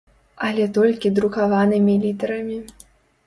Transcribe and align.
Але 0.45 0.63
толькі 0.77 1.11
друкаванымі 1.19 1.93
літарамі. 2.05 2.57